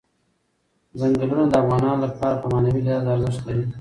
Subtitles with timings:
[0.99, 3.63] ځنګلونه د افغانانو لپاره په معنوي لحاظ ارزښت لري.